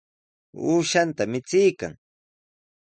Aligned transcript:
Uushanta 0.69 1.23
michiykan. 1.31 1.93